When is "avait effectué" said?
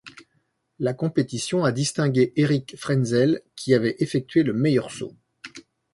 3.75-4.41